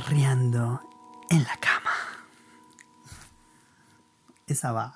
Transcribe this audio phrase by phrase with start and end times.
[0.00, 0.80] birreando
[1.28, 1.90] en la cama.
[4.46, 4.94] Esa va.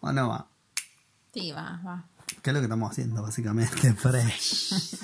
[0.00, 0.48] ¿O no va?
[1.34, 2.04] Sí, va, va.
[2.42, 3.92] ¿Qué es lo que estamos haciendo, básicamente?
[3.94, 4.98] Fresh.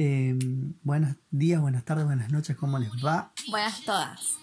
[0.00, 0.36] Eh,
[0.82, 3.32] buenos días, buenas tardes, buenas noches, ¿cómo les va?
[3.48, 4.36] Buenas todas.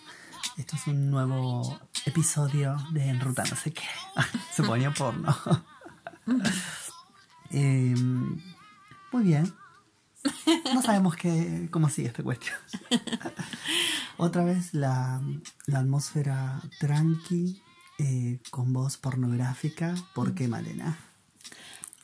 [0.58, 3.88] Esto es un nuevo episodio de En Ruta no sé qué.
[4.54, 5.36] Se ponía porno.
[7.52, 9.54] Eh, muy bien.
[10.76, 12.58] No sabemos qué, cómo sigue esta cuestión.
[14.18, 15.22] Otra vez la,
[15.68, 17.64] la atmósfera tranqui,
[17.98, 19.96] eh, con voz pornográfica.
[20.14, 20.98] ¿Por qué, Malena?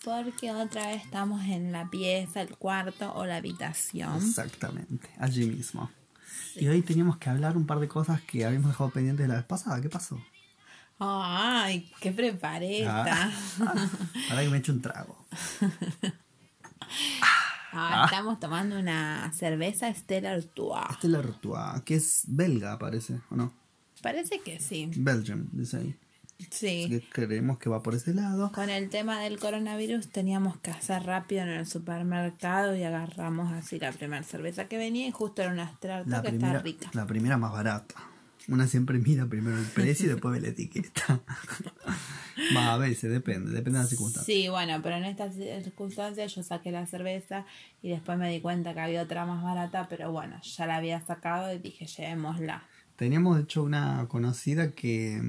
[0.05, 4.15] Porque otra vez estamos en la pieza, el cuarto o la habitación.
[4.15, 5.91] Exactamente, allí mismo.
[6.55, 9.35] Y hoy teníamos que hablar un par de cosas que habíamos dejado pendientes de la
[9.35, 9.81] vez pasada.
[9.81, 10.17] ¿Qué pasó?
[10.97, 13.31] Ay, qué prepareta.
[13.59, 13.89] Ah,
[14.29, 15.17] ahora que me echo un trago.
[17.71, 20.83] Ah, Estamos tomando una cerveza Stella Artois.
[20.91, 23.53] Este es la Artois, que es belga, parece, ¿o no?
[24.01, 24.89] Parece que sí.
[24.95, 25.95] Belgium, dice ahí.
[26.49, 26.87] Sí.
[26.89, 28.51] Que creemos que va por ese lado.
[28.51, 33.77] Con el tema del coronavirus teníamos que hacer rápido en el supermercado y agarramos así
[33.79, 36.89] la primera cerveza que venía y justo era una Stella Artois que primera, está rica.
[36.93, 37.93] la primera más barata.
[38.47, 41.21] Una siempre mira primero el precio y después ve la etiqueta.
[42.55, 44.25] Va, a veces, depende, depende de las circunstancias.
[44.25, 47.45] Sí, bueno, pero en estas circunstancias yo saqué la cerveza
[47.81, 50.99] y después me di cuenta que había otra más barata, pero bueno, ya la había
[51.01, 52.63] sacado y dije, llevémosla.
[52.95, 55.21] Teníamos, de hecho, una conocida que,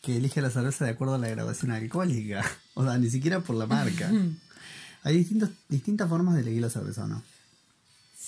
[0.00, 2.44] que elige la cerveza de acuerdo a la graduación alcohólica.
[2.74, 4.08] O sea, ni siquiera por la marca.
[5.02, 7.24] Hay distintos, distintas formas de elegir la cerveza, ¿no?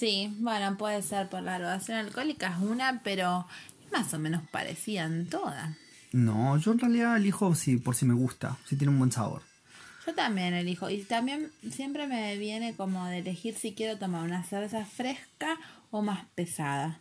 [0.00, 3.46] Sí, bueno, puede ser por la graduación alcohólica, es una, pero
[3.92, 5.76] más o menos parecían todas.
[6.12, 9.42] No, yo en realidad elijo si, por si me gusta, si tiene un buen sabor.
[10.06, 14.42] Yo también elijo, y también siempre me viene como de elegir si quiero tomar una
[14.42, 15.58] cerveza fresca
[15.90, 16.98] o más pesada.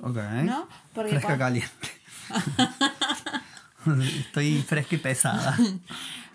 [0.00, 0.16] Ok.
[0.44, 0.68] ¿No?
[0.94, 1.88] Porque Fresca caliente.
[4.18, 5.58] Estoy fresca y pesada.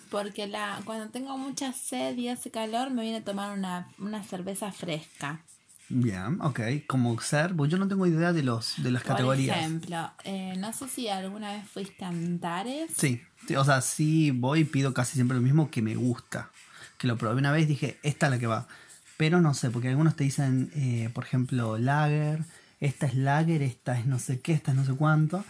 [0.09, 4.23] Porque la, cuando tengo mucha sed y hace calor, me viene a tomar una, una
[4.23, 5.41] cerveza fresca.
[5.89, 6.59] Bien, ok.
[6.87, 9.57] Como ser, pues yo no tengo idea de los de las Por categorías.
[9.57, 12.91] ejemplo, eh, no sé si alguna vez fuiste a Antares.
[12.97, 16.49] Sí, sí, o sea, sí voy y pido casi siempre lo mismo que me gusta.
[16.97, 18.67] Que lo probé una vez y dije, esta es la que va.
[19.15, 22.43] Pero no sé, porque algunos te dicen, eh, por ejemplo, lager,
[22.79, 25.43] esta es lager, esta es no sé qué, esta es no sé cuánto.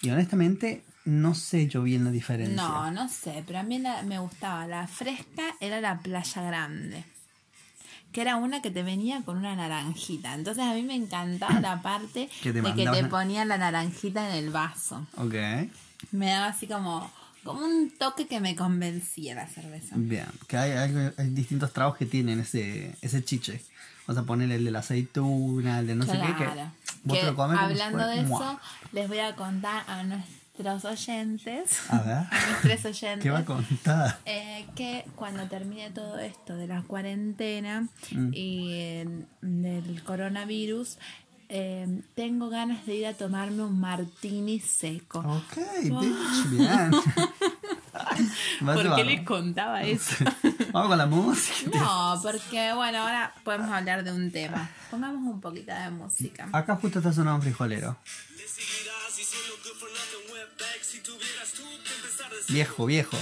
[0.00, 2.62] Y honestamente, no sé yo bien la diferencia.
[2.68, 4.66] No, no sé, pero a mí la- me gustaba.
[4.66, 7.04] La fresca era la Playa Grande.
[8.12, 10.34] Que era una que te venía con una naranjita.
[10.34, 14.44] Entonces a mí me encantaba la parte te de que te ponían la naranjita en
[14.44, 15.06] el vaso.
[15.16, 15.34] Ok,
[16.10, 17.10] Me daba así como,
[17.44, 19.94] como un toque que me convencía la cerveza.
[19.96, 20.26] bien.
[20.46, 23.62] Que hay, hay- hay distintos tragos que tienen ese, ese chiche.
[24.06, 26.34] O sea, ponerle el de la aceituna, el de no sé qué.
[26.44, 26.44] Que
[27.04, 28.38] vos Que te lo comes hablando de ¡Mua!
[28.52, 28.60] eso,
[28.92, 30.02] les voy a contar a
[30.58, 32.16] nuestros oyentes, A ver.
[32.16, 34.18] a mis tres oyentes, ¿Qué va a contar?
[34.26, 38.30] eh, que cuando termine todo esto de la cuarentena Mm.
[38.34, 40.98] y eh, del coronavirus,
[41.48, 45.20] eh, tengo ganas de ir a tomarme un martini seco.
[45.20, 46.90] Ok, bitch, bien.
[48.64, 50.24] ¿Por qué les contaba eso?
[50.72, 51.78] Vamos con la música.
[51.78, 54.70] No, porque bueno, ahora podemos hablar de un tema.
[54.90, 56.48] Pongamos un poquito de música.
[56.52, 57.96] Acá justo está sonando un frijolero.
[62.48, 63.16] Viejo, viejo.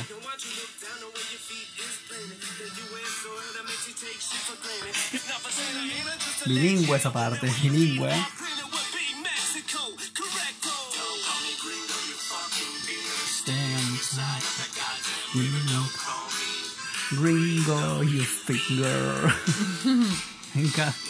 [6.46, 8.12] Bilingüe esa parte, bilingüe.
[17.12, 19.34] Gringo, you finger.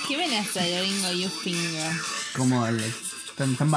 [0.07, 1.93] ¿Qué viene a ser Gringo You Finger?
[2.37, 3.71] Como el, están, están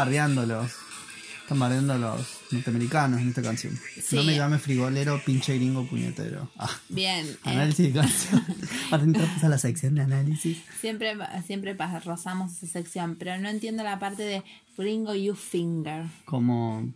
[1.54, 3.78] están bardeando los norteamericanos en esta canción.
[4.02, 4.16] Sí.
[4.16, 6.50] No me llame frigolero, pinche gringo puñetero.
[6.58, 8.44] Ah, Bien, eh, análisis de canción.
[8.92, 10.58] Ahora entramos a la sección de análisis.
[10.80, 11.16] siempre,
[11.46, 14.44] siempre rozamos esa sección, pero no entiendo la parte de
[14.78, 16.06] Gringo You Finger.
[16.26, 16.92] Como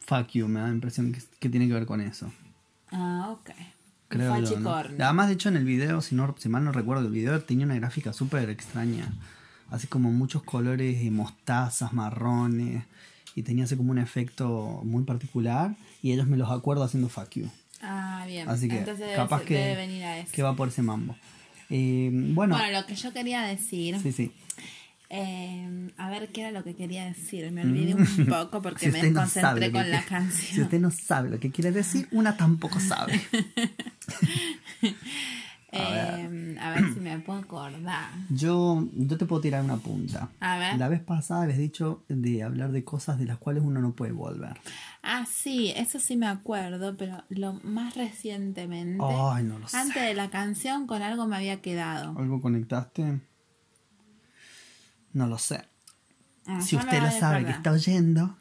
[0.00, 2.32] fuck you, me da la impresión que, que tiene que ver con eso.
[2.90, 3.50] Ah, ok.
[4.08, 4.74] Creo yo, ¿no?
[4.74, 7.66] Además, de hecho, en el video, si, no, si mal no recuerdo, el video tenía
[7.66, 9.12] una gráfica súper extraña.
[9.70, 12.84] Así como muchos colores de mostazas, marrones.
[13.34, 15.74] Y tenía así como un efecto muy particular.
[16.02, 17.50] Y ellos me los acuerdo haciendo fuck you.
[17.82, 18.48] Ah, bien.
[18.48, 20.32] Así que Entonces capaz que, debe venir a eso.
[20.32, 21.16] que va por ese mambo.
[21.70, 24.32] Eh, bueno, Bueno, lo que yo quería decir, sí, sí.
[25.10, 27.50] eh, a ver qué era lo que quería decir.
[27.50, 30.54] Me olvidé un poco porque Si me no desconcentré lo con que la canción.
[30.54, 33.20] Si usted no sabe lo que quiere decir, una tampoco sabe.
[34.82, 34.94] Eh,
[35.80, 36.23] a ver si
[37.16, 38.10] me puedo acordar.
[38.30, 40.28] Yo, yo te puedo tirar una punta.
[40.40, 40.78] A ver.
[40.78, 44.12] La vez pasada habías dicho de hablar de cosas de las cuales uno no puede
[44.12, 44.58] volver.
[45.02, 49.76] Ah, sí, eso sí me acuerdo, pero lo más recientemente, Ay, no lo sé.
[49.76, 52.18] antes de la canción, con algo me había quedado.
[52.18, 53.20] ¿Algo conectaste?
[55.12, 55.62] No lo sé.
[56.46, 58.36] Ah, Si usted lo sabe que está oyendo,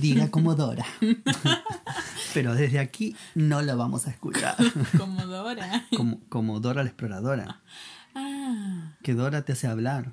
[0.00, 0.86] diga como Dora.
[2.34, 4.56] Pero desde aquí no lo vamos a escuchar.
[4.98, 5.84] Como Dora.
[5.94, 7.60] Como, como Dora la exploradora.
[8.14, 10.12] Ah, Que Dora te hace hablar.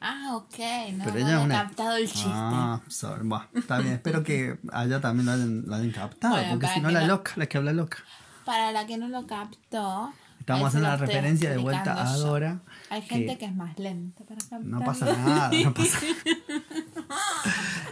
[0.00, 0.58] ah, ok,
[0.94, 1.62] no, Pero no ella es una.
[1.64, 2.28] captado el chiste.
[2.32, 3.26] Ah, sorry.
[3.28, 3.94] Buah, está bien.
[3.94, 6.34] Espero que allá también lo hayan, lo hayan captado.
[6.36, 7.98] Bueno, porque si no, la no- loca, la que habla loca.
[8.44, 12.20] Para la que no lo captó, Estamos haciendo la referencia de vuelta a yo.
[12.20, 12.60] Dora.
[12.88, 14.60] Hay gente que, es más lenta para captar.
[14.64, 15.98] No pasa nada, no pasa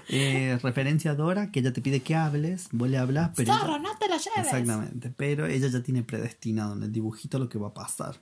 [0.08, 3.52] Eh, referencia a Dora, que ella te pide que hables, vos le hablas, pero.
[3.52, 4.38] ella- Zorro, no te lo lleves.
[4.38, 8.16] Exactamente, pero ella ya tiene predestinado en el dibujito lo que va a pasar.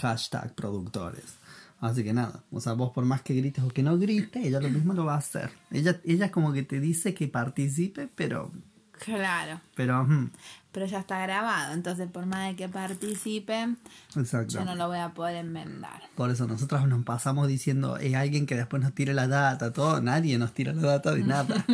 [0.00, 1.38] Hashtag productores.
[1.80, 4.60] Así que nada, o sea, vos por más que grites o que no grites, ella
[4.60, 5.50] lo mismo lo va a hacer.
[5.70, 8.52] Ella, ella como que te dice que participe, pero...
[8.98, 10.30] Claro, pero mm,
[10.72, 13.76] pero ya está grabado, entonces por más de que participen,
[14.14, 14.54] exacto.
[14.54, 16.02] yo no lo voy a poder enmendar.
[16.14, 20.00] Por eso nosotros nos pasamos diciendo, es alguien que después nos tire la data, todo,
[20.00, 21.64] nadie nos tira la data de nada.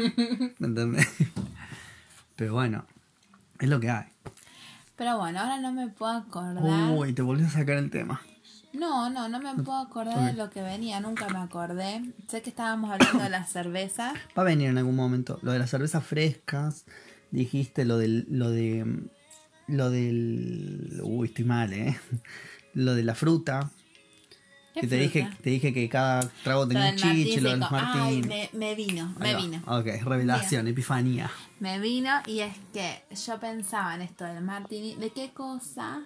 [0.58, 1.08] ¿Me entendés?
[2.37, 2.87] Pero bueno,
[3.58, 4.06] es lo que hay.
[4.97, 6.91] Pero bueno, ahora no me puedo acordar.
[6.91, 8.21] Uy, te volví a sacar el tema.
[8.73, 12.03] No, no, no me puedo acordar de lo que venía, nunca me acordé.
[12.29, 14.15] Sé que estábamos hablando de las cervezas.
[14.37, 15.39] Va a venir en algún momento.
[15.43, 16.85] Lo de las cervezas frescas.
[17.31, 18.27] Dijiste lo del.
[18.29, 19.09] Lo de.
[19.67, 21.01] Lo del.
[21.03, 21.99] Uy, estoy mal, ¿eh?
[22.75, 23.71] Lo de la fruta.
[24.76, 27.50] ¿Qué Que te dije, te dije que cada trago tenía del un chiche, Martín lo
[27.50, 27.81] de los seco.
[27.82, 28.28] Ay, Martín.
[28.28, 29.62] me, me vino, me vino.
[29.67, 31.31] Ok, revelación, epifanía.
[31.61, 36.00] Me vino y es que yo pensaba en esto del martini, de qué cosas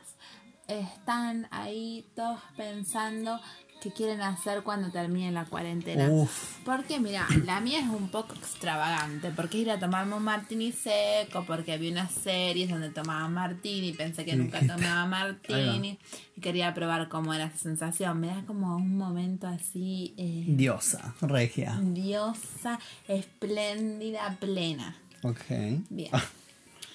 [0.68, 3.40] están ahí todos pensando
[3.80, 6.08] que quieren hacer cuando termine la cuarentena.
[6.10, 6.58] Uf.
[6.64, 11.44] Porque mira, la mía es un poco extravagante, porque ir a tomarme un martini seco,
[11.46, 15.98] porque vi unas series donde tomaba martini, pensé que nunca tomaba martini
[16.36, 18.20] y quería probar cómo era esa sensación.
[18.20, 21.78] Me da como un momento así eh, Diosa, regia.
[21.82, 22.78] diosa,
[23.08, 24.96] espléndida, plena.
[25.22, 25.40] Ok.
[25.88, 26.10] Bien.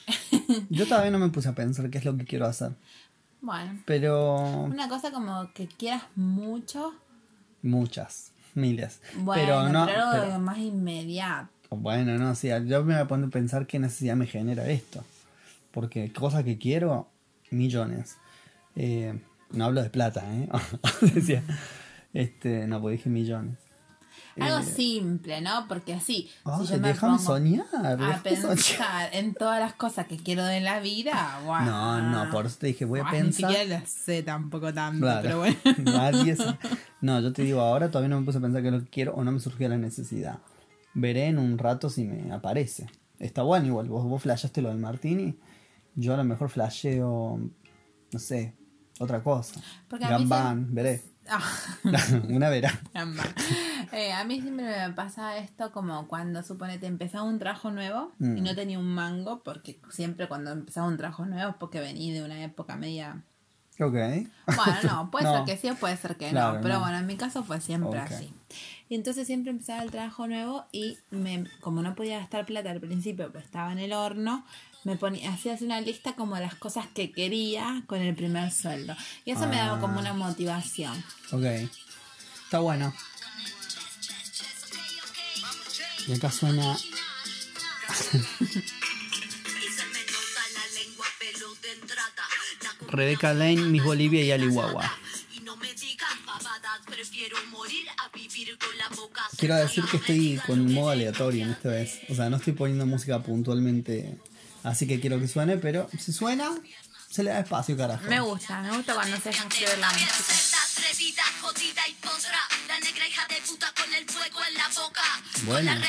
[0.70, 2.72] Yo todavía no me puse a pensar qué es lo que quiero hacer.
[3.42, 6.94] Bueno, Pero una cosa como que quieras mucho,
[7.62, 9.02] muchas, miles.
[9.18, 9.86] bueno, pero no.
[9.86, 11.50] pero algo pero- más inmediato.
[11.70, 15.04] Bueno, no, sí, yo me voy a poner a pensar qué necesidad me genera esto.
[15.72, 17.10] Porque cosas que quiero,
[17.52, 18.18] millones.
[18.76, 19.20] Eh,
[19.52, 20.48] no hablo de plata, ¿eh?
[21.14, 21.44] Decía,
[22.14, 23.58] este, no, pues dije millones.
[24.40, 25.66] Algo Eh, simple, ¿no?
[25.68, 27.66] Porque así, Ay, si yo me déjame soñar.
[27.74, 28.56] a déjame soñar.
[28.56, 31.40] pensar en todas las cosas que quiero de la vida.
[31.46, 33.52] No, no, por eso te dije, voy a Ay, Ni pensar.
[33.52, 35.56] siquiera lo sé tampoco tanto, Claro, pero bueno.
[35.84, 36.58] nadie sabe.
[37.02, 39.14] No, yo te digo, ahora todavía no me puse a pensar que lo que quiero
[39.16, 40.40] o no me surgió la necesidad.
[40.94, 42.88] Veré en un rato si me aparece.
[43.20, 45.38] Está bueno igual, vos, vos flasheaste lo del Martini.
[45.96, 47.40] Yo a lo mejor flasheo,
[48.12, 48.54] no sé,
[49.00, 49.60] otra cosa.
[49.88, 51.02] Porque Gambán, veré.
[51.28, 51.42] Ah,
[52.30, 52.72] Una verá.
[53.92, 58.38] Eh, a mí siempre me pasa esto como cuando suponete empezaba un trabajo nuevo Mm.
[58.38, 62.14] y no tenía un mango, porque siempre cuando empezaba un trabajo nuevo es porque venía
[62.14, 63.24] de una época media
[63.78, 63.92] Ok.
[63.92, 64.28] Bueno,
[64.84, 65.34] no, puede No.
[65.36, 66.80] ser que sí o puede ser que Claro, no, pero no.
[66.82, 68.34] bueno, en mi caso fue siempre así.
[68.88, 72.80] Y entonces siempre empezaba el trabajo nuevo y me, como no podía gastar plata al
[72.80, 74.46] principio, pues estaba en el horno,
[74.86, 78.96] me ponía, una lista como las cosas que quería con el primer sueldo.
[79.26, 79.82] Y eso me daba Ah.
[79.82, 81.04] como una motivación.
[81.32, 81.44] Ok.
[82.44, 82.94] Está bueno.
[86.08, 86.78] Y acá suena.
[92.88, 94.92] Rebeca Lane, Miss Bolivia y Ali Guagua.
[99.38, 102.00] Quiero decir que estoy con modo aleatorio en esta vez.
[102.10, 104.18] O sea, no estoy poniendo música puntualmente.
[104.66, 106.50] Así que quiero que suene, pero si suena,
[107.08, 108.04] se le da espacio, carajo.
[108.10, 110.58] Me gusta, me gusta cuando se fluir la música.
[115.46, 115.72] Bueno.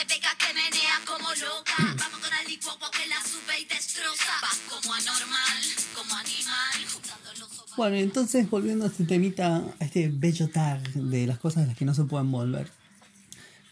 [7.77, 11.77] Bueno, entonces volviendo a este temita, a este bello tag de las cosas de las
[11.77, 12.71] que no se pueden volver.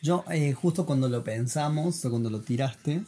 [0.02, 3.02] Yo, eh, justo cuando lo pensamos, o cuando lo tiraste,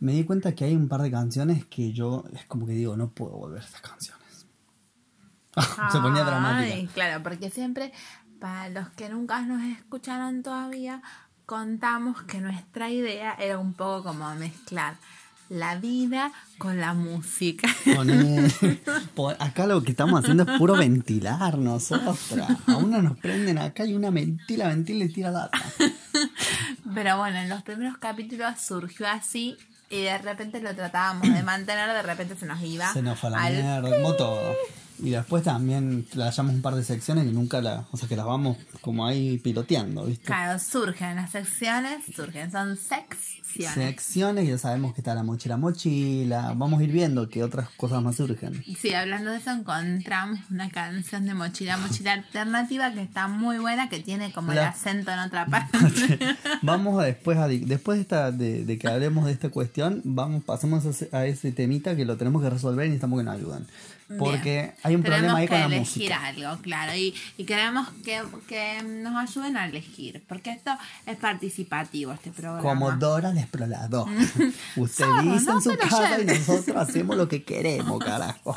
[0.00, 2.96] me di cuenta que hay un par de canciones que yo es como que digo,
[2.96, 4.46] no puedo volver a estas canciones.
[5.92, 6.74] se ponía dramática.
[6.74, 7.92] Ay, claro, porque siempre,
[8.40, 11.02] para los que nunca nos escucharon todavía,
[11.44, 14.96] contamos que nuestra idea era un poco como mezclar
[15.50, 17.68] la vida con la música.
[17.84, 18.80] Poner-
[19.40, 22.18] acá lo que estamos haciendo es puro ventilar nosotras.
[22.68, 25.58] A una nos prenden acá y una ventila, ventila y tira data.
[26.94, 29.56] Pero bueno, en los primeros capítulos surgió así
[29.90, 32.90] y de repente lo tratábamos de mantener, de repente se nos iba.
[32.92, 34.56] Se nos fue a la al- mierda, como todo.
[35.02, 38.16] Y después también le hallamos un par de secciones que nunca la, o sea que
[38.16, 40.24] las vamos como ahí piloteando, ¿viste?
[40.26, 43.74] Claro, surgen las secciones, surgen, son secciones.
[43.74, 48.02] Secciones, ya sabemos que está la mochila mochila, vamos a ir viendo que otras cosas
[48.02, 48.62] más surgen.
[48.78, 53.88] Sí, hablando de eso, encontramos una canción de Mochila Mochila Alternativa que está muy buena,
[53.88, 55.78] que tiene como el La- acento en otra parte.
[56.62, 60.44] Vamos a después a, después de, esta, de, de que hablemos de esta cuestión, vamos
[60.44, 63.66] pasemos a a ese temita que lo tenemos que resolver y necesitamos que nos ayuden.
[64.18, 64.74] Porque Bien.
[64.82, 66.26] hay un Tenemos problema ahí que con la elegir música.
[66.26, 70.72] algo, claro, y, y queremos que, que nos ayuden a elegir, porque esto
[71.06, 72.60] es participativo, este programa.
[72.60, 74.10] Como Dora la exploradora.
[74.76, 78.56] Usted dice en su casa y nosotros hacemos lo que queremos, carajo.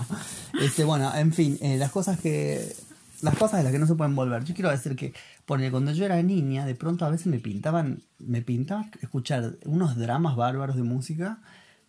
[0.60, 2.76] Este, bueno, en fin, eh, las cosas que.
[3.22, 4.44] Las cosas de las que no se pueden volver.
[4.44, 5.14] Yo quiero decir que,
[5.46, 9.96] porque cuando yo era niña, de pronto a veces me pintaban, me pintaba escuchar unos
[9.96, 11.38] dramas bárbaros de música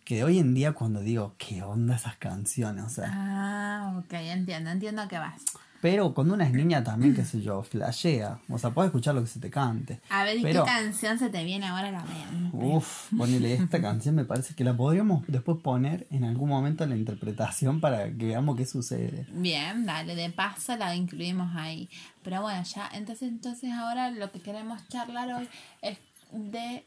[0.05, 2.83] que hoy en día cuando digo, ¿qué onda esas canciones?
[2.85, 5.41] O sea, Ah, ok, entiendo, entiendo a qué vas.
[5.81, 8.39] pero cuando una es niña también, qué sé yo, flashea.
[8.49, 9.99] O sea, puedes escuchar lo que se te cante.
[10.09, 12.57] A ver, ¿y Pero- qué canción se te viene ahora a la mente?
[12.57, 16.91] Uf, ponele esta canción, me parece que la podríamos después poner en algún momento en
[16.91, 19.27] la interpretación para que veamos qué sucede.
[19.31, 21.87] Bien, dale, de paso la incluimos ahí.
[22.23, 25.47] Pero bueno, ya, entonces, entonces ahora lo que queremos charlar hoy
[25.83, 25.97] es
[26.31, 26.83] de,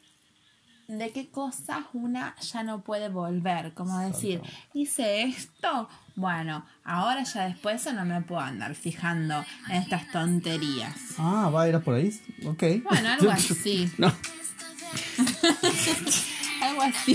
[0.88, 3.74] de qué cosas una ya no puede volver.
[3.74, 4.40] Como decir,
[4.72, 10.10] hice esto, bueno, ahora ya después de eso no me puedo andar fijando en estas
[10.10, 10.94] tonterías.
[11.18, 12.10] Ah, va a ir por ahí.
[12.46, 12.62] Ok.
[12.82, 13.90] Bueno, algo así.
[13.98, 14.08] No,
[16.62, 17.14] Algo así.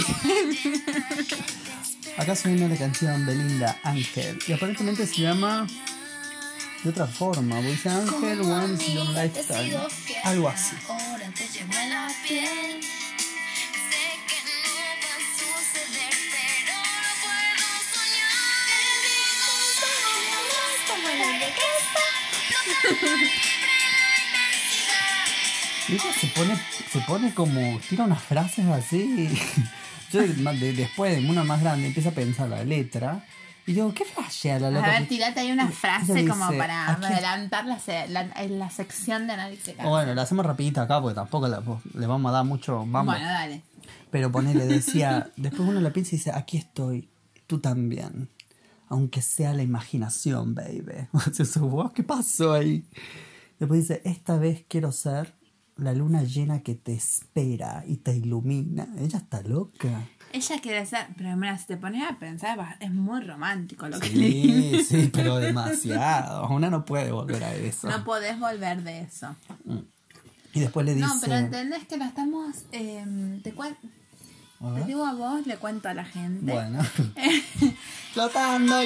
[2.17, 4.37] acá suena la canción de Linda Ángel.
[4.47, 5.65] Y aparentemente se llama
[6.83, 7.59] de otra forma.
[7.61, 9.75] Dice Ángel Once Your Lifetime.
[10.23, 10.75] Algo así.
[10.87, 12.79] Ahora te la piel.
[25.89, 26.55] Ella se pone,
[26.91, 29.29] se pone como, tira unas frases así.
[30.11, 33.25] Yo de- de- después, de una más grande, empiezo a pensar la letra.
[33.65, 34.87] Y digo, ¿qué flashea la A loca?
[34.87, 37.79] ver, tirate ahí una frase Ella como dice, para aquí- adelantar la,
[38.09, 39.73] la- la sección de análisis.
[39.81, 42.79] Bueno, la hacemos rapidita acá porque tampoco la- le vamos a dar mucho.
[42.85, 43.05] Vamos.
[43.15, 43.61] Bueno, dale.
[44.11, 47.09] Pero ponele, decía, después uno la piensa y dice, aquí estoy,
[47.47, 48.29] tú también.
[48.93, 51.07] Aunque sea la imaginación, baby.
[51.13, 52.85] O sea, eso, "Wow, ¿Qué pasó ahí?
[53.59, 55.33] Después dice, esta vez quiero ser
[55.77, 58.87] la luna llena que te espera y te ilumina.
[58.99, 60.07] Ella está loca.
[60.31, 64.09] Ella quiere ser, pero mira, si te pones a pensar, es muy romántico lo que
[64.09, 64.83] le dice.
[64.83, 66.47] Sí, sí, pero demasiado.
[66.49, 67.87] Una no puede volver a eso.
[67.89, 69.35] No podés volver de eso.
[70.53, 71.07] Y después le dice...
[71.07, 72.65] No, pero entendés que lo estamos.
[72.71, 73.53] eh, te,
[74.75, 76.51] te digo a vos, le cuento a la gente.
[76.51, 76.79] Bueno.
[78.13, 78.81] Flotando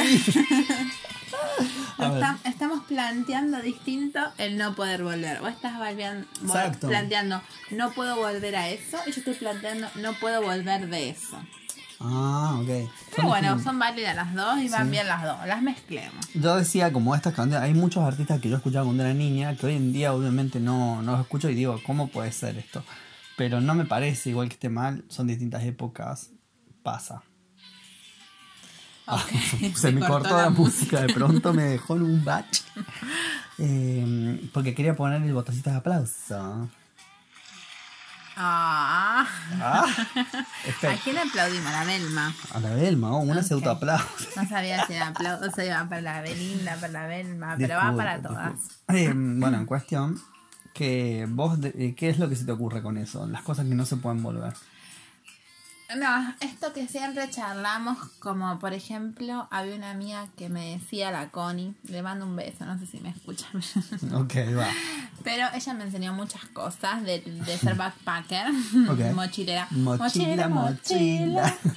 [1.98, 5.40] estam- estamos planteando distinto el no poder volver.
[5.42, 7.42] Vos estás vol- planteando
[7.72, 11.38] no puedo volver a eso y yo estoy planteando no puedo volver de eso.
[12.00, 12.68] Ah, ok.
[12.68, 13.64] Son Pero bueno, distintos.
[13.64, 15.38] son válidas las dos y van bien las dos.
[15.48, 16.28] Las mezclemos.
[16.36, 19.66] Yo decía, como estas canciones, hay muchos artistas que yo escuchaba cuando era niña, que
[19.66, 22.84] hoy en día obviamente no, no los escucho y digo, ¿cómo puede ser esto?
[23.38, 26.32] Pero no me parece igual que esté mal, son distintas épocas,
[26.84, 27.22] pasa.
[29.06, 29.24] Ah,
[29.76, 32.62] se me cortó, la música, de pronto me dejó en un batch.
[33.60, 36.70] Eh, porque quería poner el botoncito de aplauso.
[38.36, 39.28] Ah.
[39.60, 39.84] Ah,
[40.88, 41.66] ¿A quién aplaudimos?
[41.66, 42.36] A la Belma.
[42.54, 43.62] a la Belma, oh, una se Ok.
[43.64, 44.06] autoaplaude.
[44.36, 48.22] No sabía si el aplauso iba para la Belinda, para la Belma, pero va para
[48.22, 48.54] todas.
[48.90, 50.22] Eh, bueno, en cuestión,
[50.78, 53.26] que vos, de- eh, ¿qué es lo que se te ocurre con eso?
[53.28, 54.54] Las cosas que no se pueden volver.
[55.98, 61.30] No, esto que siempre charlamos, como por ejemplo, había una amiga que me decía, la
[61.30, 63.50] Connie, le mando un beso, no sé si me escuchan.
[64.14, 64.68] Ok, va.
[65.24, 68.48] Pero ella me enseñó muchas cosas de, de ser backpacker,
[68.90, 69.16] Ok.
[69.16, 69.68] mochilera.
[69.72, 71.56] Mochila, mochila.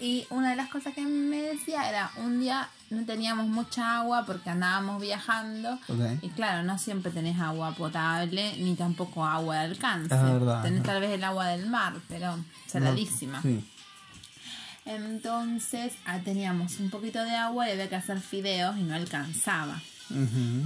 [0.00, 4.24] y una de las cosas que me decía era, un día no teníamos mucha agua
[4.26, 5.78] porque andábamos viajando.
[6.22, 10.14] Y claro, no siempre tenés agua potable ni tampoco agua de alcance.
[10.14, 13.42] Es verdad, Tenés tal vez el agua del mar, pero saladísima.
[13.42, 13.64] Sí.
[14.86, 19.80] Entonces ah, teníamos un poquito de agua y había que hacer fideos y no alcanzaba.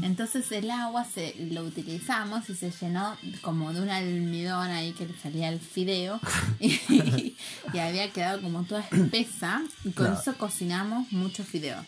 [0.02, 5.06] Entonces el agua se lo utilizamos y se llenó como de un almidón ahí que
[5.06, 6.20] le salía el fideo
[6.60, 7.36] y,
[7.72, 11.84] y había quedado como toda espesa y con eso cocinamos mucho fideo.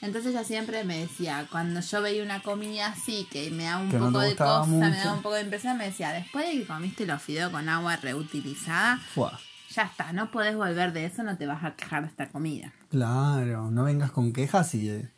[0.00, 3.90] Entonces ella siempre me decía, cuando yo veía una comida así que me da un
[3.90, 6.66] Que poco de cosa, me daba un poco de impresión, me decía, después de que
[6.66, 9.40] comiste los fideos con agua reutilizada, Fua.
[9.74, 12.70] ya está, no podés volver de eso, no te vas a quejar de esta comida.
[12.90, 14.90] Claro, no vengas con quejas y...
[14.90, 15.08] eh,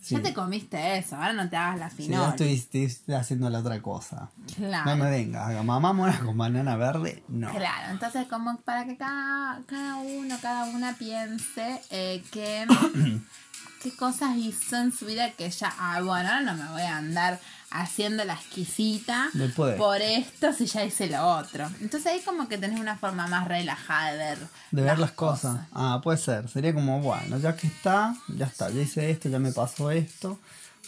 [0.00, 0.14] sí.
[0.14, 2.36] Ya te comiste eso, ahora no te hagas la Sí, finol.
[2.38, 4.30] ya estoy, estoy haciendo la otra cosa.
[4.56, 4.90] Claro.
[4.90, 7.50] No me vengas, mamá mora con banana verde, no.
[7.50, 12.66] Claro, entonces como para que cada, cada uno, cada una piense eh, que
[13.82, 16.96] qué cosas hizo en su vida que ya, ah, bueno, ahora no me voy a
[16.98, 19.30] andar haciendo la exquisita
[19.76, 21.66] por esto si ya hice lo otro.
[21.80, 24.38] Entonces ahí como que tenés una forma más relajada de ver.
[24.70, 25.60] De ver las cosas.
[25.72, 26.48] Ah, puede ser.
[26.48, 28.70] Sería como, bueno, ya que está, ya está.
[28.70, 30.38] Ya hice esto, ya me pasó esto.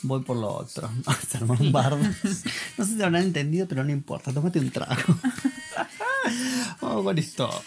[0.02, 0.90] Voy por lo otro.
[1.28, 1.98] Se armó un bardo.
[2.78, 4.32] No sé si habrán entendido, pero no importa.
[4.32, 4.94] Tómate un trago.
[6.80, 7.64] Vamos con esto.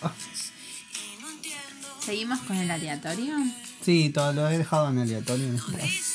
[2.00, 3.36] Seguimos con el aleatorio.
[3.82, 5.48] Sí, todo lo he dejado en aleatorio.
[5.48, 6.12] en este caso.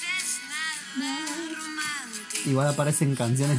[2.46, 3.58] Igual aparecen canciones.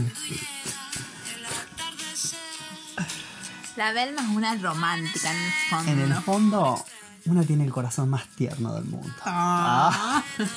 [3.75, 5.91] La Belma es una romántica en el fondo.
[5.91, 6.86] En el fondo,
[7.25, 9.13] una tiene el corazón más tierno del mundo.
[9.24, 10.24] Ah.
[10.38, 10.48] Das.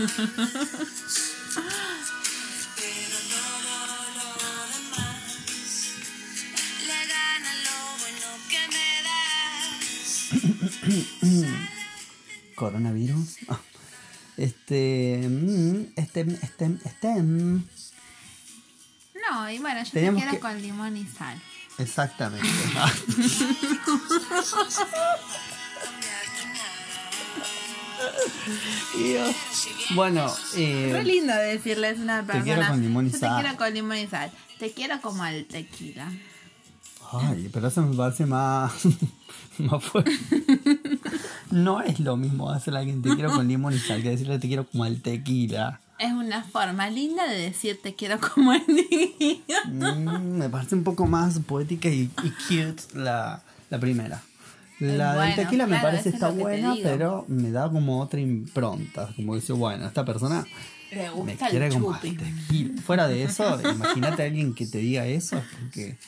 [12.55, 13.37] Coronavirus.
[13.49, 13.61] Ah.
[14.37, 15.27] Este.
[15.29, 16.21] mm, Este.
[16.43, 16.79] Este.
[16.85, 17.09] Este.
[19.31, 21.41] No, y bueno, yo Teníamos te quiero que- con limón y sal.
[21.79, 22.47] Exactamente.
[28.97, 29.37] Dios.
[29.95, 32.45] Bueno, Re eh, lindo decirles a una persona.
[32.45, 33.37] quiero con limón y "Yo sal".
[33.37, 34.31] Te quiero con limón y sal.
[34.59, 36.11] Te quiero como al tequila.
[37.13, 38.73] ay, pero eso me parece más,
[39.59, 40.13] más fuerte.
[41.51, 44.39] No es lo mismo hacerle a alguien te quiero con limón y sal que decirle
[44.39, 45.81] te quiero como al tequila.
[46.01, 49.57] Es una forma linda de decir te quiero como el niño.
[49.67, 54.23] Mm, me parece un poco más poética y, y cute la, la primera.
[54.79, 59.13] La Bueno, del tequila me parece es está buena, pero me da como otra impronta.
[59.15, 60.47] Como dice, bueno, esta persona
[60.91, 62.81] Le me gusta quiere el como tequila.
[62.83, 65.99] Fuera de eso, imagínate a alguien que te diga eso es porque,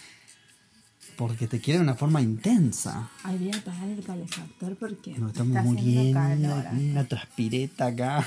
[1.16, 3.11] porque te quiere de una forma intensa.
[3.24, 6.64] Ay, voy a apagar el calefactor porque Nos estamos está muriendo, calor.
[6.72, 8.24] una transpireta acá.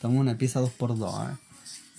[0.00, 1.30] Estamos una pieza 2x2.
[1.30, 1.36] ¿eh?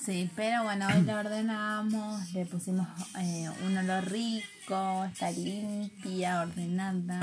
[0.03, 2.87] Sí, pero bueno, hoy la ordenamos, le pusimos
[3.19, 7.19] eh, un olor rico, está limpia, ordenada.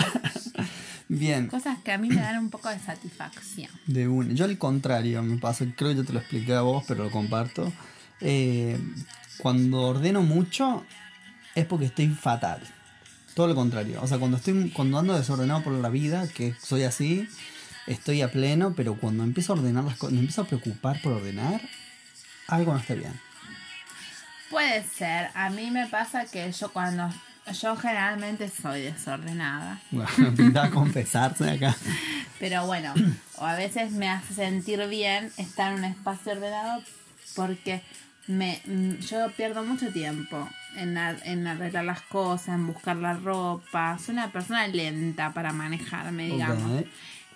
[1.09, 3.73] Bien, Cosas que a mí me dan un poco de satisfacción.
[3.89, 4.33] De una.
[4.35, 7.11] Yo al contrario, me pasa, creo que yo te lo expliqué a vos, pero lo
[7.11, 7.73] comparto.
[8.21, 8.79] Eh,
[9.39, 10.85] cuando ordeno mucho
[11.57, 12.63] es porque estoy fatal.
[13.35, 14.01] Todo lo contrario.
[14.01, 17.29] O sea, cuando estoy cuando ando desordenado por la vida, que soy así,
[17.89, 21.13] estoy a pleno, pero cuando empiezo a ordenar las cosas, me empiezo a preocupar por
[21.15, 21.61] ordenar,
[22.47, 23.19] algo no está bien.
[24.51, 27.13] Puede ser, a mí me pasa que yo cuando...
[27.63, 29.81] Yo generalmente soy desordenada.
[29.91, 31.75] Bueno, me pintaba confesarse acá.
[32.39, 32.93] Pero bueno,
[33.37, 36.83] o a veces me hace sentir bien estar en un espacio ordenado
[37.35, 37.81] porque
[38.27, 38.61] me,
[39.01, 40.47] yo pierdo mucho tiempo
[40.77, 43.99] en, ar- en arreglar las cosas, en buscar la ropa.
[43.99, 46.85] Soy una persona lenta para manejarme, digamos.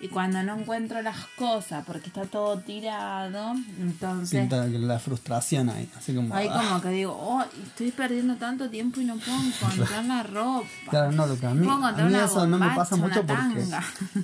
[0.03, 5.89] Y cuando no encuentro las cosas porque está todo tirado, entonces Siento la frustración ahí.
[5.95, 6.35] Así como.
[6.35, 6.61] ahí ah.
[6.61, 10.67] como que digo, oh, estoy perdiendo tanto tiempo y no puedo encontrar la ropa.
[10.89, 13.65] Claro, no, lo que a mí, a mí eso no me pasa mucho porque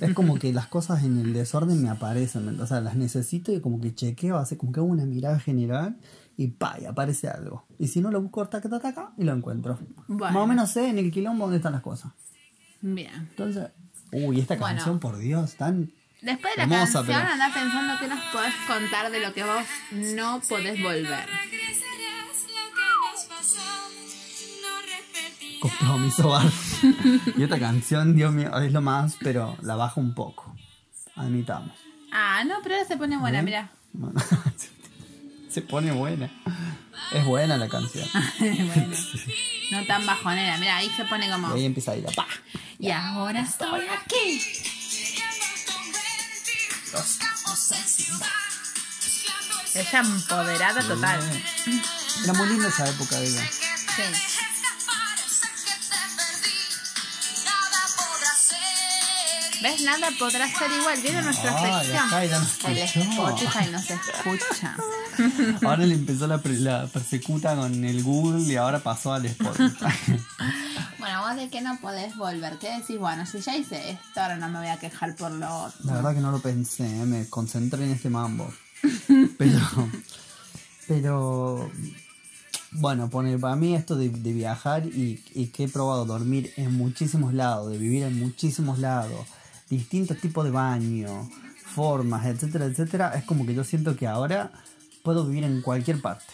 [0.02, 3.50] es como que las cosas en el desorden me aparecen, ¿me- o sea, las necesito
[3.50, 5.96] y como que chequeo, hace como que hago una mirada general
[6.36, 7.64] y pa, y aparece algo.
[7.78, 9.78] Y si no lo busco taca, taca, y lo encuentro.
[10.08, 10.34] Bueno.
[10.34, 12.12] Más o menos sé en el quilombo dónde están las cosas.
[12.82, 13.14] Bien.
[13.14, 13.68] Entonces,
[14.12, 14.76] uy, esta Bueno.
[14.76, 15.90] canción, por Dios, tan...
[16.22, 19.42] Después de la Hermosa, canción, pero- anda pensando qué nos podés contar de lo que
[19.44, 21.26] vos no podés volver.
[25.60, 26.46] Compromiso bar.
[27.36, 30.54] y esta canción, Dios mío, es lo más, pero la bajo un poco.
[31.16, 31.72] Admitamos.
[32.12, 33.42] Ah, no, pero ahora se pone buena, ¿Eh?
[33.42, 33.70] mira.
[33.92, 34.20] Bueno,
[35.50, 36.30] Se pone buena.
[37.12, 38.08] Es buena la canción.
[38.38, 38.96] Bueno,
[39.70, 41.56] no tan bajonera, mira, ahí se pone como.
[41.56, 42.04] Y ahí empieza a ir.
[42.14, 42.26] ¡pa!
[42.78, 44.42] Y ahora estoy aquí.
[49.74, 51.20] Ella empoderada total.
[52.24, 53.48] Era muy linda esa época de ella.
[53.50, 54.29] Sí.
[59.62, 59.82] ¿Ves?
[59.82, 60.98] Nada podrá ser igual.
[61.02, 62.10] ¿Vieron nuestra Ay, sección?
[62.10, 62.78] ya El.
[62.78, 64.76] Spotify nos escucha.
[65.66, 69.86] Ahora le empezó la, la persecuta con el Google y ahora pasó al Spotify.
[70.98, 72.58] Bueno, vos de que no podés volver.
[72.58, 72.98] ¿Qué decís?
[72.98, 75.78] Bueno, si ya hice esto, ahora no me voy a quejar por lo otro.
[75.84, 78.52] La verdad que no lo pensé, eh, me concentré en este mambo.
[79.38, 79.88] Pero,
[80.86, 81.70] pero,
[82.72, 86.74] bueno, pone, para mí esto de, de viajar y, y que he probado dormir en
[86.74, 89.26] muchísimos lados, de vivir en muchísimos lados,
[89.70, 91.30] distintos tipos de baño,
[91.64, 94.50] formas, etcétera, etcétera, es como que yo siento que ahora
[95.02, 96.24] puedo vivir en cualquier parte.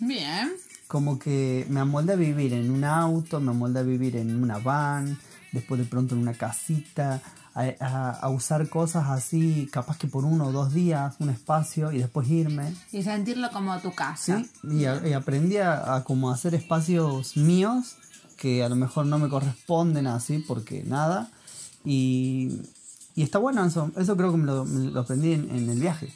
[0.00, 0.52] Bien.
[0.86, 4.58] como que me amoldé a vivir en un auto, me amoldé a vivir en una
[4.58, 5.18] van,
[5.52, 7.20] después de pronto en una casita,
[7.54, 11.90] a, a- a usar cosas así, capaz que por uno o dos días, un espacio
[11.92, 12.72] y después irme.
[12.92, 14.38] Y sentirlo como tu casa.
[14.38, 14.50] ¿sí?
[14.70, 17.96] Y, a- y aprendí a, a como hacer espacios míos
[18.38, 21.30] que a lo mejor no me corresponden así porque nada.
[21.84, 22.60] Y,
[23.14, 25.78] y está bueno eso, eso creo que me lo, me lo aprendí en, en el
[25.80, 26.12] viaje.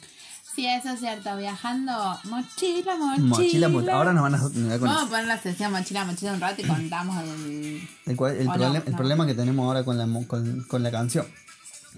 [0.55, 1.35] Sí, eso es cierto.
[1.35, 1.91] Viajando,
[2.25, 3.25] mochila, mochila.
[3.27, 6.61] Mochila, mo- ahora nos van a Vamos a poner la sesión mochila, mochila un rato
[6.61, 7.87] y contamos el...
[8.05, 8.97] El, cual- el no, problema, el no.
[8.97, 11.25] problema que tenemos ahora con la, con, con la canción.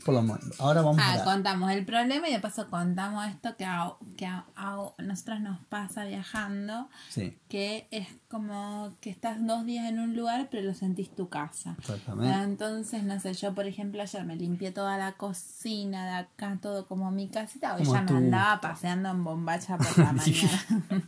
[0.03, 0.59] Por lo menos.
[0.59, 1.23] Ahora vamos Ah, a...
[1.23, 5.59] contamos el problema y de paso contamos esto que a, que a, a nosotros nos
[5.65, 10.73] pasa viajando, Sí, que es como que estás dos días en un lugar pero lo
[10.73, 11.75] sentís tu casa.
[11.79, 12.35] exactamente.
[12.43, 16.87] Entonces, no sé, yo por ejemplo ayer me limpié toda la cocina de acá, todo
[16.87, 20.65] como mi casita, hoy Como ya me andaba paseando en bombacha por la mañana.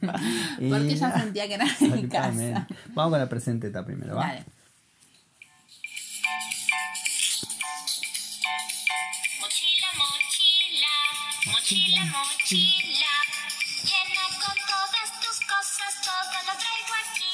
[0.70, 2.68] Porque ya sentía que era mi casa.
[2.94, 4.28] Vamos con la presenteta primero, ¿va?
[4.28, 4.46] Dale.
[12.48, 13.14] Mochila, mochila.
[13.84, 17.32] Llena con todas tus cosas, todo lo traigo aquí.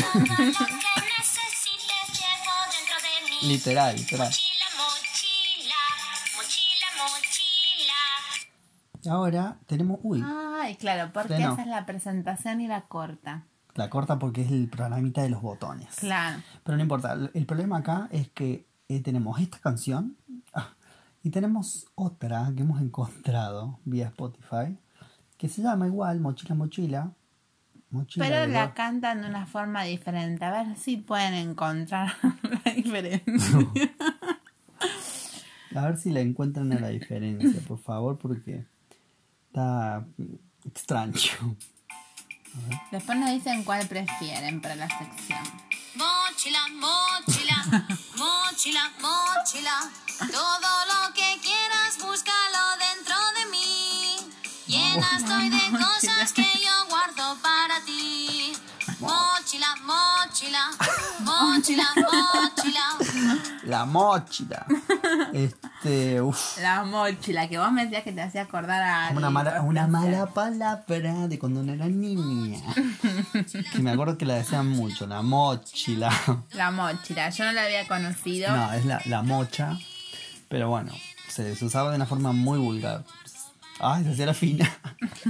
[0.00, 3.48] Todo lo que necesites llevo dentro de mí.
[3.48, 4.28] Literal, literal.
[4.28, 5.80] Mochila, mochila,
[6.36, 8.00] mochila, mochila.
[9.02, 9.98] Y ahora tenemos...
[10.02, 10.24] Uy,
[10.60, 13.46] Ay, claro, porque esa es la presentación y la corta.
[13.74, 15.96] la corta porque es el programita de los botones.
[15.96, 16.40] Claro.
[16.62, 17.16] Pero no importa.
[17.34, 20.16] El problema acá es que eh, tenemos esta canción
[20.54, 20.74] ah,
[21.22, 24.76] y tenemos otra que hemos encontrado vía Spotify
[25.42, 27.12] que se llama igual Mochila Mochila.
[27.90, 30.44] Mochila Pero la cantan de una forma diferente.
[30.44, 32.14] A ver si pueden encontrar
[32.64, 33.58] la diferencia.
[35.74, 38.64] A ver si la encuentran a la diferencia, por favor, porque
[39.46, 40.06] está
[40.64, 41.12] extraño.
[42.92, 45.40] Después nos dicen cuál prefieren para la sección.
[45.96, 47.31] Mochila, mochila,
[48.62, 49.90] mochila, mochila.
[50.30, 54.18] Todo lo que quieras, búscalo dentro de mí.
[54.68, 56.81] Llena estoy de cosas que yo.
[59.84, 60.70] Mochila,
[61.20, 63.38] mochila, mochila, mochila.
[63.64, 64.66] La mochila.
[65.32, 66.58] Este, uff.
[66.60, 69.10] La mochila, que vos me decías que te hacía acordar a...
[69.16, 72.60] Una mala, una mala palabra de cuando no era niña.
[73.72, 76.10] Que me acuerdo que la decían mucho, la mochila.
[76.52, 78.54] La mochila, yo no la había conocido.
[78.54, 79.78] No, es la, la mocha.
[80.48, 80.92] Pero bueno,
[81.28, 83.04] se, se usaba de una forma muy vulgar.
[83.82, 84.70] Ay, se hacía la fina.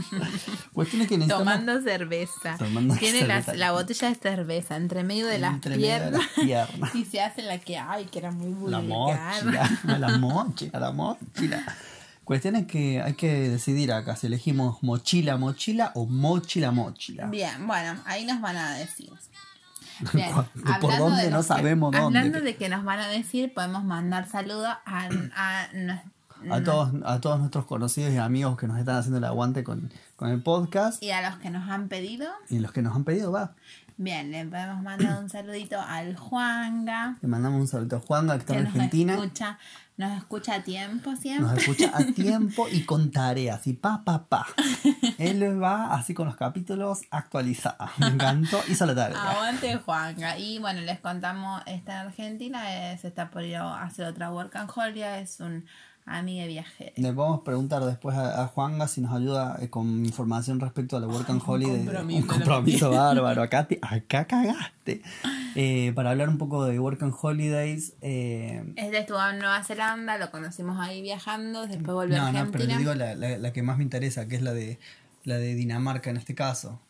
[0.73, 1.45] Cuestión es que necesitamos...
[1.55, 2.57] Tomando cerveza.
[2.59, 3.55] Tomando Tiene la, cerveza.
[3.55, 6.21] la botella de cerveza entre medio de las Entre medio de piernas.
[6.21, 6.95] las piernas.
[6.95, 9.45] Y se hace la que, ay, que era muy La vulgar.
[9.45, 11.77] mochila, la mochila, la mochila.
[12.25, 17.27] Cuestión es que hay que decidir acá si elegimos mochila, mochila o mochila, mochila.
[17.27, 19.11] Bien, bueno, ahí nos van a decir.
[20.13, 20.31] Bien,
[20.81, 21.25] ¿Por dónde?
[21.25, 22.19] de No que- sabemos dónde.
[22.19, 25.69] Hablando de que nos van a decir, podemos mandar saludos a, a,
[26.51, 29.91] A todos, a todos nuestros conocidos y amigos que nos están haciendo el aguante con,
[30.17, 32.29] con el podcast y a los que nos han pedido.
[32.51, 33.55] y los que nos han pedido, va.
[33.99, 38.41] Bien, le podemos mandar un saludito al Juanga, Le mandamos un saludo a Juanga que
[38.41, 39.13] está que en nos Argentina.
[39.15, 39.59] escucha,
[39.99, 41.47] nos escucha a tiempo siempre.
[41.53, 44.47] Nos escucha a tiempo y con tareas y pa, pa, pa.
[45.19, 47.91] Él va así con los capítulos actualizados.
[47.99, 49.31] Me encantó, hizo la tarea.
[49.31, 50.39] Aguante Juanga.
[50.39, 54.57] Y bueno, les contamos, está en Argentina, es, está por ir a hacer otra work
[54.57, 55.67] and holiday, es un
[56.05, 56.93] amigo viajero.
[56.97, 61.01] Le podemos preguntar después a, a Juanga si nos ayuda eh, con información respecto a
[61.01, 61.85] la Work and Holiday.
[61.85, 63.43] compromiso, un compromiso bárbaro.
[63.43, 65.03] Acá, te- acá cagaste.
[65.55, 67.95] Eh, para hablar un poco de Work and Holidays.
[68.01, 72.39] eh, Este estuvo en Nueva Zelanda, lo conocimos ahí viajando, después volvió a no, no,
[72.41, 72.53] Argentina.
[72.53, 74.79] pero te digo la, la- la que más me interesa, que es la de
[75.25, 76.81] la de Dinamarca en este caso.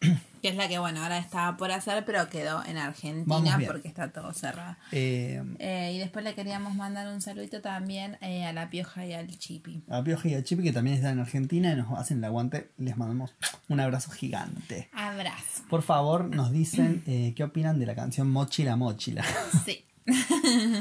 [0.00, 4.10] Que es la que, bueno, ahora estaba por hacer, pero quedó en Argentina porque está
[4.10, 4.74] todo cerrado.
[4.90, 9.12] Eh, Eh, y después le queríamos mandar un saludito también eh, a la Pioja y
[9.12, 9.82] al Chipi.
[9.90, 12.70] a Pioja y a Chipi, que también están en Argentina y nos hacen el aguante,
[12.78, 13.34] les mandamos
[13.68, 14.88] un abrazo gigante.
[14.94, 15.62] Abrazo.
[15.68, 19.22] Por favor, nos dicen eh, qué opinan de la canción Mochila Mochila.
[19.66, 19.84] Sí.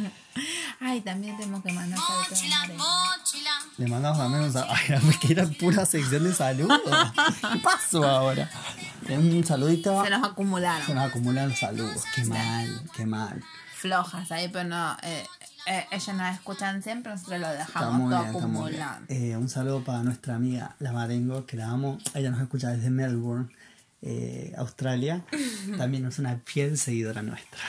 [0.79, 3.51] Ay, también tenemos que mandar Mochila, mochila.
[3.77, 4.73] Le mandamos también un saludo.
[4.73, 6.79] Ay, que era pura sección de saludos.
[7.53, 8.49] ¿Qué pasó ahora?
[9.17, 10.03] Un saludito.
[10.03, 10.95] Se nos Se acumularon.
[10.95, 12.03] nos acumulan los saludos.
[12.15, 13.43] Qué mal, qué mal.
[13.73, 14.97] Flojas ahí, pero no.
[15.03, 15.25] Eh,
[15.65, 19.01] eh, ellos nos escuchan siempre, nosotros lo dejamos todo bien, acumulado.
[19.07, 21.97] Eh, un saludo para nuestra amiga La Marengo, que la amo.
[22.15, 23.49] Ella nos escucha desde Melbourne,
[24.01, 25.23] eh, Australia.
[25.77, 27.59] También es una fiel seguidora nuestra.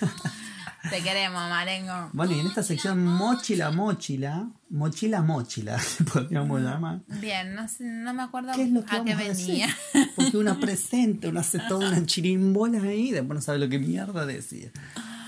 [0.88, 2.10] Te queremos, Marengo.
[2.12, 5.78] Bueno, y en esta sección Mochila Mochila, Mochila Mochila,
[6.12, 7.00] podríamos llamar.
[7.06, 9.68] Bien, no, sé, no me acuerdo ¿Qué es lo que a qué a venía.
[10.16, 13.78] Porque una presenta, una hace toda una chirimbola ahí y después no sabe lo que
[13.78, 14.70] mierda decía.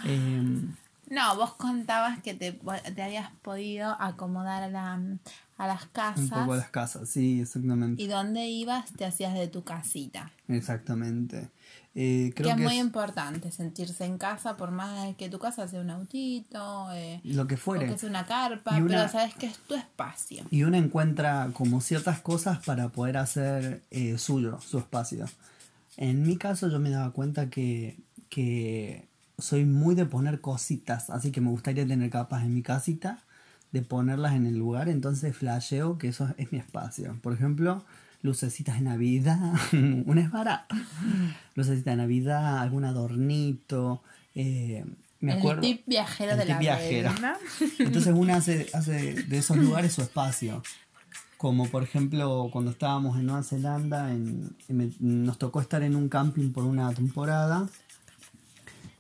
[0.07, 0.61] Eh,
[1.11, 4.99] No, vos contabas que te, te habías podido acomodar a, la,
[5.63, 8.03] a las un casas poco a las casas, sí, exactamente.
[8.03, 10.31] y donde ibas te hacías de tu casita.
[10.49, 11.51] Exactamente.
[11.95, 15.39] Eh, creo que es que muy es importante sentirse en casa, por más que tu
[15.39, 17.87] casa sea un autito, eh, lo que o fuere.
[17.87, 20.45] que sea una carpa, una- pero sabes que es tu espacio.
[20.51, 25.27] Y uno encuentra como ciertas cosas para poder hacer eh, suyo, su espacio.
[25.99, 27.99] En mi caso yo me daba cuenta que,
[28.31, 29.07] que
[29.39, 33.19] soy muy de poner cositas, así que me gustaría tener capas en mi casita,
[33.73, 37.17] de ponerlas en el lugar, entonces flasheo que eso es mi espacio.
[37.23, 37.83] Por ejemplo,
[38.23, 39.55] lucecitas de Navidad,
[40.07, 40.67] una es barata.
[41.55, 44.03] Lucecitas de Navidad, algún adornito.
[44.35, 44.85] eh,
[45.21, 45.63] me el acuerdo.
[45.63, 47.11] tip viajero El de tip la viajero.
[47.79, 50.63] Entonces una hace, hace de esos lugares su espacio.
[51.39, 54.55] Como por ejemplo cuando estábamos en Nueva Zelanda, en-
[55.01, 57.69] nos tocó estar en un camping por una temporada.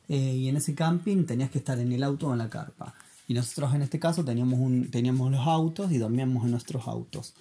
[0.08, 2.94] eh, y en ese camping tenías que estar en el auto o en la carpa.
[3.33, 7.33] Y nosotros en este caso teníamos, teníamos los autos y dormíamos en nuestros autos.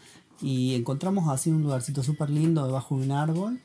[0.41, 3.59] Y encontramos así un lugarcito súper lindo debajo de un árbol,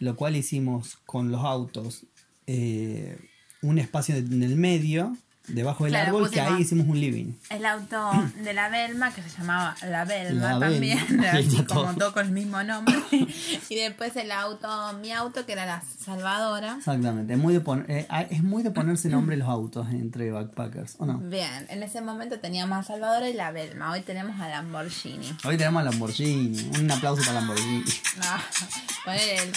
[0.00, 2.06] lo cual hicimos con los autos
[2.46, 3.18] eh,
[3.60, 5.14] un espacio en el medio,
[5.48, 7.32] debajo del Claro, árbol, que ahí hicimos un living.
[7.50, 8.10] El auto
[8.42, 12.12] de la Belma, que se llamaba La Belma La también, Belma, así como todo.
[12.12, 12.96] con el mismo nombre.
[13.68, 16.76] y después el auto, mi auto, que era la Salvadora.
[16.78, 20.30] Exactamente, es muy de, pon- eh, ah, es muy de ponerse nombre los autos entre
[20.30, 21.18] backpackers, ¿o no?
[21.18, 23.90] Bien, en ese momento teníamos a Salvadora y la Belma.
[23.92, 25.36] Hoy tenemos a Lamborghini.
[25.44, 27.84] Hoy tenemos a Lamborghini, un aplauso para Lamborghini.
[28.18, 29.52] No, el.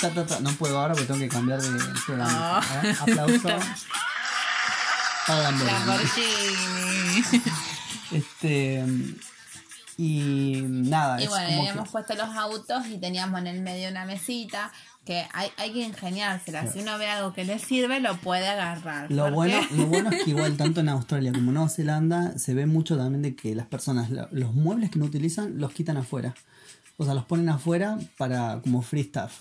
[0.00, 0.40] Ta, ta, ta.
[0.40, 1.68] No puedo ahora porque tengo que cambiar de
[2.06, 2.62] programa.
[2.82, 3.02] No.
[3.02, 3.48] Aplauso
[5.26, 7.22] para Lamborghini.
[8.12, 8.84] Este,
[9.96, 13.88] y nada, y es bueno, habíamos que- puesto los autos y teníamos en el medio
[13.90, 14.72] una mesita
[15.04, 16.66] que hay, hay que ingeniársela.
[16.70, 19.10] Si uno ve algo que le sirve, lo puede agarrar.
[19.10, 22.38] Lo ¿Por bueno, lo bueno es que igual tanto en Australia como en Nueva Zelanda
[22.38, 25.72] se ve mucho también de que las personas lo- los muebles que no utilizan los
[25.72, 26.34] quitan afuera.
[26.96, 29.32] O sea, los ponen afuera para como free stuff.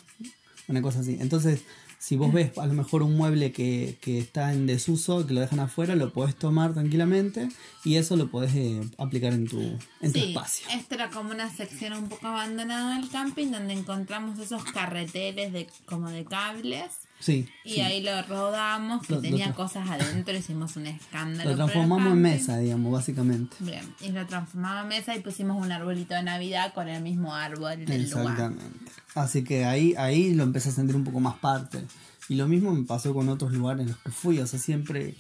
[0.67, 1.17] Una cosa así.
[1.19, 1.61] Entonces,
[2.03, 5.39] si vos ves a lo mejor un mueble que, que está en desuso, que lo
[5.39, 7.47] dejan afuera, lo podés tomar tranquilamente
[7.85, 9.61] y eso lo podés eh, aplicar en tu,
[10.01, 10.67] en tu espacio.
[10.73, 15.69] esta era como una sección un poco abandonada del camping donde encontramos esos carreteles de
[15.85, 16.91] como de cables
[17.23, 17.47] Sí.
[17.63, 17.79] y sí.
[17.81, 22.57] ahí lo rodamos que Lo- tenía cosas adentro hicimos un escándalo Lo transformamos en mesa,
[22.57, 23.55] digamos, básicamente.
[23.62, 27.33] Bien, y lo transformamos en mesa y pusimos un arbolito de navidad con el mismo
[27.33, 28.91] árbol del lugar Exactamente.
[29.15, 31.86] Así que ahí, ahí lo empecé a sentir un poco más parte.
[32.27, 34.39] Y lo mismo me pasó con otros lugares en los que fui.
[34.39, 35.15] O sea, siempre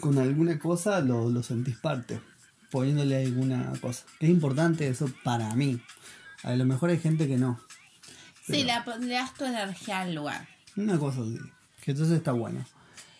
[0.00, 2.20] con alguna cosa lo, lo sentís parte.
[2.70, 4.04] Poniéndole alguna cosa.
[4.20, 5.80] Es importante eso para mí.
[6.42, 7.58] A lo mejor hay gente que no.
[8.46, 11.38] sí la- le das tu energía al lugar Una cosa así.
[11.82, 12.64] Que entonces está bueno.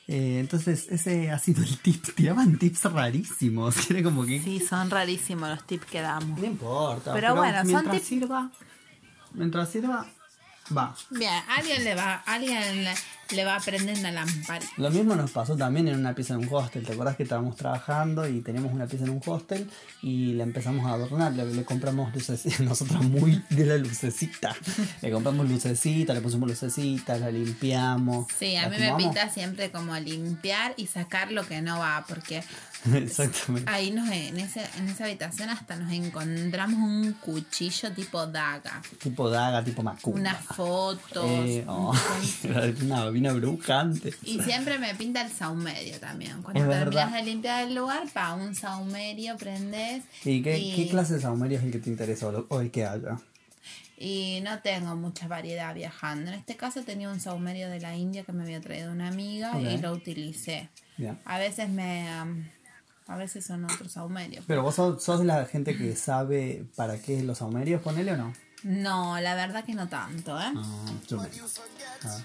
[0.07, 2.03] Eh, entonces, ese ha sido el tip.
[2.15, 3.91] Tiraban tips rarísimos.
[3.91, 4.41] Era como que.
[4.43, 7.13] sí son rarísimos los tips que damos No importa.
[7.15, 8.51] Pero bueno, son mientras tips- sirva.
[9.33, 10.07] Mientras sirva,
[10.77, 10.95] va.
[11.11, 12.95] bien alguien le va alguien le,
[13.31, 16.41] le va a prender una lamparita Lo mismo nos pasó también en una pieza en
[16.41, 16.85] un hostel.
[16.85, 19.71] ¿Te acordás que estábamos trabajando y teníamos una pieza en un hostel
[20.03, 21.33] y la empezamos a adornar?
[21.33, 24.55] Le, le compramos lucecitas, nosotros muy de la lucecita.
[25.01, 28.27] Le compramos lucecita, le pusimos lucecita, la limpiamos.
[28.39, 32.43] Sí, a mí me pinta siempre como limpiar y sacar lo que no va, porque
[32.93, 33.71] Exactamente.
[33.71, 39.31] ahí nos, en, ese, en esa habitación hasta nos encontramos un cuchillo tipo daga, Tipo
[39.31, 40.21] daga, tipo macumba.
[40.21, 41.25] unas fotos.
[41.27, 41.95] Eh, oh,
[42.83, 44.17] una, una bruja antes.
[44.23, 46.43] Y siempre me pinta el saumerio también.
[46.43, 47.19] Cuando Es terminas verdad.
[47.19, 50.05] de limpiar el lugar, pa un saumerio prendes.
[50.25, 52.85] ¿Y qué, y- qué clase de saumerio es el que te interesa o el que
[52.85, 53.17] haya?
[53.97, 56.31] Y no tengo mucha variedad viajando.
[56.33, 59.59] En este caso tenía un saumerio de la India que me había traído una amiga
[59.61, 60.69] y lo utilicé.
[61.25, 62.09] A veces me...
[62.09, 62.45] am,
[63.07, 64.45] a veces son otros saumerios.
[64.47, 68.33] Pero vos sos, sos la gente que sabe para qué los saumerios, ponele o no.
[68.63, 70.53] No, la verdad que no tanto, ¿eh?
[70.57, 72.19] Ah, yo ah.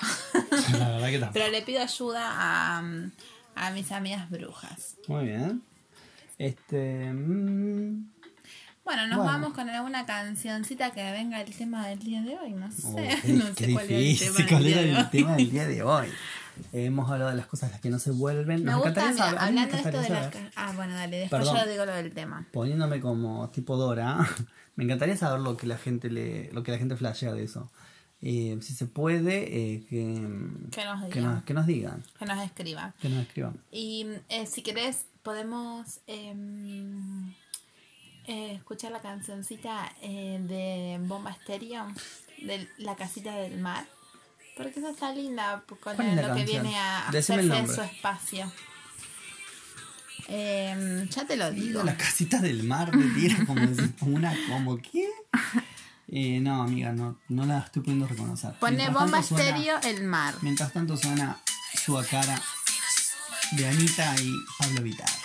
[0.72, 1.32] La verdad que tampoco.
[1.34, 2.82] Pero le pido ayuda a,
[3.54, 4.96] a mis amigas brujas.
[5.06, 5.62] Muy bien.
[6.38, 7.12] Este.
[7.12, 8.10] mm,
[8.84, 9.24] Bueno, nos Bueno.
[9.24, 12.86] vamos con alguna cancioncita que venga el tema del día de hoy, no sé.
[12.88, 14.34] oh, no qué sé cuál era el difícil.
[14.36, 15.10] tema ¿Cuál del día era de el hoy.
[15.12, 16.08] tema del día de hoy?
[16.72, 18.64] Hemos hablado de las cosas las que no se vuelven.
[18.64, 20.34] Me Nos gusta, encantaría mira, saber- me hablando de esto de las...
[20.56, 21.56] Ah, bueno, dale, después Perdón.
[21.64, 22.46] yo digo lo del tema.
[22.52, 24.18] poniéndome como tipo Dora,
[24.76, 27.70] me encantaría saber lo que la gente le, lo que la gente flashea de eso.
[28.22, 29.96] Eh, si se puede, eh, que,
[30.70, 31.34] Que nos que, digan.
[31.34, 32.94] nos, que nos digan, Que nos escriban.
[33.00, 33.58] que nos escriban.
[33.70, 37.32] Y eh, si querés, podemos em,
[38.26, 41.86] eh, escuchar la cancioncita eh, de Bomba Estéreo,
[42.42, 43.84] de La Casita del Mar.
[44.56, 47.74] Porque esa está linda con ¿Cuál es la lo que viene a Decime hacerse nombre.
[47.74, 48.52] su espacio.
[50.28, 51.82] Em, ya te lo digo.
[51.82, 55.08] La casita del mar te tira como, una, como qué?
[56.08, 58.52] Eh, no, amiga, no, no la estoy pudiendo reconocer.
[58.60, 60.34] Pone Bomba Estéreo el mar.
[60.42, 61.36] Mientras tanto suena
[61.84, 62.40] su cara
[63.52, 65.23] de Anita y Pablo Vittar.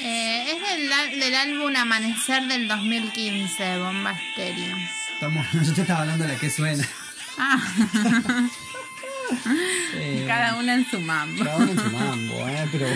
[0.00, 4.76] Eh, es del, del álbum Amanecer del 2015, Bomba Estéreo.
[5.14, 6.86] Estamos, yo te estaba hablando de la que suena.
[7.38, 7.58] Ah,
[9.94, 11.44] Eh, cada una en su mambo.
[11.44, 12.68] Cada uno en su mambo, ¿eh?
[12.70, 12.86] Pero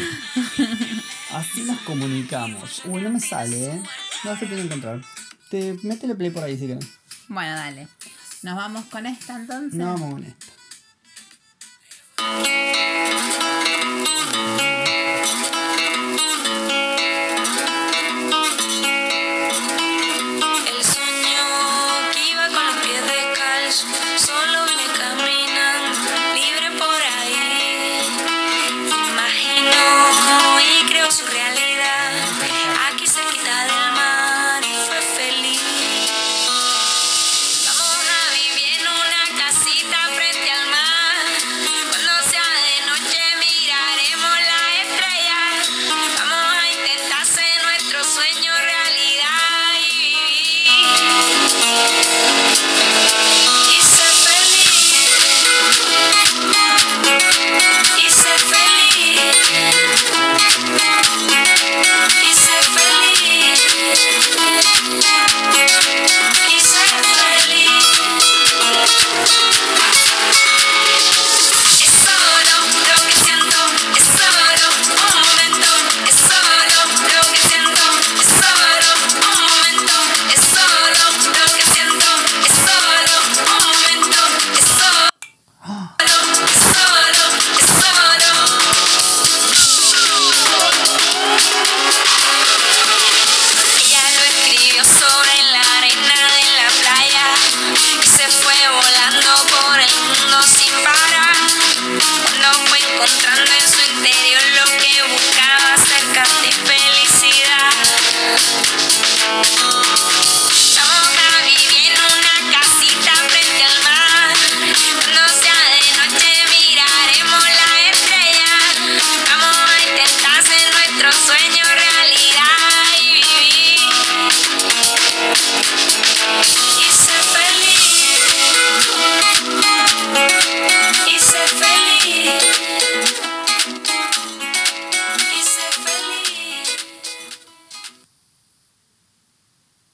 [1.32, 2.82] así nos comunicamos.
[2.84, 3.82] Uy, no me sale, ¿eh?
[4.24, 5.00] No se puede encontrar.
[5.48, 6.86] Te, métele play por ahí si querés.
[7.28, 7.88] Bueno, dale.
[8.42, 9.74] Nos vamos con esta entonces.
[9.74, 10.46] No, vamos con esto.